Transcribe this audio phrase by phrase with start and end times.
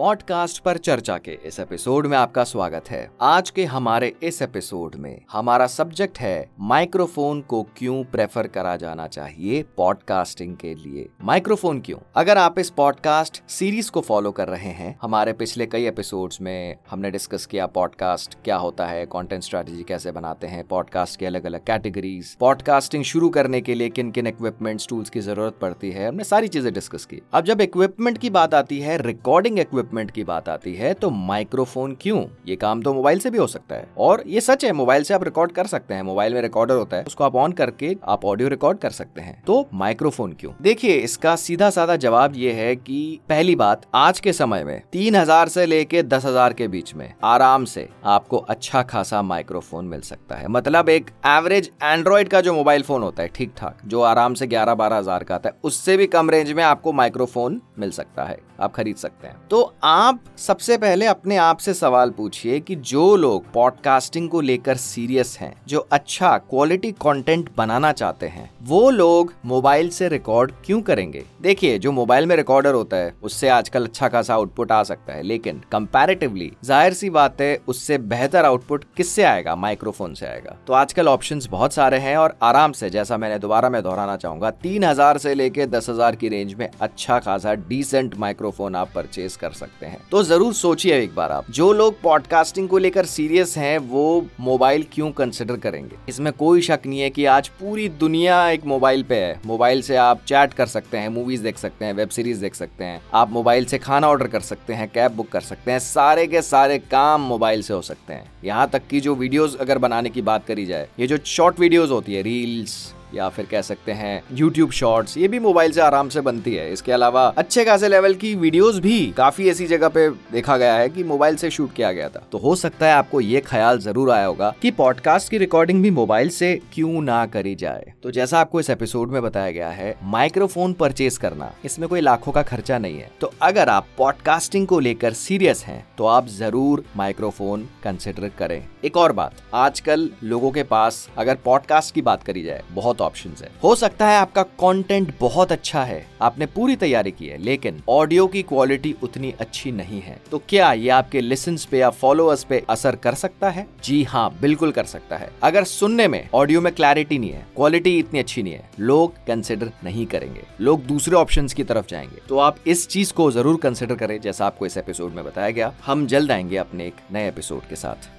[0.00, 4.94] Podcast पर चर्चा के इस एपिसोड में आपका स्वागत है। आज के हमारे इस एपिसोड
[4.94, 11.80] में हमारा सब्जेक्ट है, माइक्रोफोन को क्यों प्रेफर करा जाना चाहिए पॉडकास्टिंग के लिए। माइक्रोफोन
[11.80, 11.98] क्यों?
[12.16, 16.76] अगर आप इस पॉडकास्ट सीरीज़ को फॉलो कर रहे हैं, हमारे पिछले कई एपिसोड्स में
[16.90, 21.44] हमने डिस्कस किया पॉडकास्ट क्या होता है, कंटेंट स्ट्रेटेजी कैसे बनाते हैं, पॉडकास्ट के अलग
[21.44, 26.08] अलग कैटेगरीज, पॉडकास्टिंग शुरू करने के लिए किन किन इक्विपमेंट्स टूल्स की ज़रूरत पड़ती है,
[26.08, 30.24] हमने सारी चीज़ें डिस्कस की। अब जब इक्विपमेंट की बात आती है रिकॉर्डिंग इक्विपमेंट की
[30.24, 32.24] बात आती है तो माइक्रोफोन क्यों?
[32.48, 35.14] ये काम तो मोबाइल से भी हो सकता है। और ये सच है मोबाइल से
[35.14, 38.24] आप रिकॉर्ड कर सकते हैं। मोबाइल में रिकॉर्डर होता है, उसको आप ऑन करके आप
[38.24, 40.52] ऑडियो रिकॉर्ड कर सकते हैं। तो माइक्रोफोन क्यों?
[40.62, 45.16] देखिए, इसका सीधा साधा जवाब ये है कि पहली बात, आज के समय में तीन
[45.16, 50.00] हज़ार से लेके दस हज़ार के बीच में आराम से आपको अच्छा खासा माइक्रोफोन मिल
[50.02, 54.00] सकता है। मतलब एक एवरेज एंड्रॉइड का जो मोबाइल फ़ोन होता है ठीक ठाक जो
[54.02, 57.60] आराम से ग्यारह बारह हज़ार का आता है, उससे भी कम रेंज में आपको माइक्रोफोन
[57.78, 62.10] मिल सकता है, आप खरीद सकते हैं। तो आप सबसे पहले अपने आप से सवाल
[62.10, 68.26] पूछिए कि जो लोग पॉडकास्टिंग को लेकर सीरियस हैं, जो अच्छा क्वालिटी कंटेंट बनाना चाहते
[68.26, 71.22] हैं, वो लोग मोबाइल से रिकॉर्ड क्यों करेंगे?
[71.42, 75.22] देखिए, जो मोबाइल में रिकॉर्डर होता है, उससे आजकल अच्छा खासा आउटपुट आ सकता है,
[75.22, 79.56] लेकिन कंपैरेटिवली ज़ाहिर सी बात है, उससे बेहतर आउटपुट किससे आएगा?
[79.56, 83.70] माइक्रोफोन से आएगा। तो आजकल ऑप्शन बहुत सारे हैं और आराम से, जैसा मैंने दोबारा
[83.70, 88.18] मैं दोहराना चाहूँगा, तीन हज़ार से लेके दस हज़ार की रेंज में अच्छा खासा डिसेंट
[88.18, 92.68] माइक्रोफोन आप परचेज कर सकते हैं। तो ज़रूर सोचिए एक बार आप, जो लोग पॉडकास्टिंग
[92.68, 95.96] को लेकर सीरियस हैं, वो मोबाइल क्यों कंसिडर करेंगे?
[96.08, 99.96] इसमें कोई शक नहीं है कि आज पूरी दुनिया एक मोबाइल पे है। मोबाइल से
[99.98, 103.30] आप चैट कर सकते हैं मूवीज़ देख सकते हैं वेब सीरीज़ देख सकते हैं। आप
[103.30, 106.78] मोबाइल से खाना ऑर्डर कर सकते हैं कैब बुक कर सकते हैं, सारे के सारे
[106.80, 110.46] काम मोबाइल से हो सकते हैं। यहाँ तक कि जो वीडियोस अगर बनाने की बात
[110.46, 112.76] करी जाए, ये जो शॉर्ट वीडियोस होती है रील्स
[113.14, 116.72] या फिर कह सकते हैं यूट्यूब शॉर्ट्स ये भी मोबाइल से आराम से बनती है।
[116.72, 120.88] इसके अलावा अच्छे खासे लेवल की वीडियोस भी काफ़ी ऐसी जगह पे देखा गया है
[120.88, 124.10] कि मोबाइल से शूट किया गया था। तो हो सकता है आपको ये ख्याल ज़रूर
[124.10, 128.40] आया होगा कि पॉडकास्ट की रिकॉर्डिंग भी मोबाइल से क्यों ना करी जाए। तो जैसा
[128.40, 132.78] आपको इस एपिसोड में बताया गया है माइक्रोफोन परचेज करना, इसमें कोई लाखों का खर्चा
[132.78, 138.30] नहीं है। तो अगर आप पॉडकास्टिंग को लेकर सीरियस हैं तो आप ज़रूर माइक्रोफोन कंसिडर
[138.38, 142.99] करें। एक और बात, आजकल लोगों के पास अगर पॉडकास्ट की बात करी जाए, बहुत
[143.00, 147.26] बहुत ऑप्शन है। हो सकता है आपका कॉन्टेंट बहुत अच्छा है, आपने पूरी तैयारी की
[147.26, 151.78] है, लेकिन ऑडियो की क्वालिटी उतनी अच्छी नहीं है। तो क्या ये आपके लिसन पे
[151.78, 153.66] या फॉलोअर्स पे असर कर सकता है?
[153.84, 157.98] जी हाँ बिल्कुल कर सकता है। अगर सुनने में ऑडियो में क्लैरिटी नहीं है क्वालिटी
[157.98, 162.38] इतनी अच्छी नहीं है, लोग कंसिडर नहीं करेंगे। लोग दूसरे ऑप्शन की तरफ़ जाएँगे। तो
[162.38, 166.06] आप इस चीज़ को ज़रूर कंसिडर करें, जैसा आपको इस एपिसोड में बताया गया। हम
[166.06, 168.08] जल्द आएँगे अपने एक नए एपिसोड के साथ।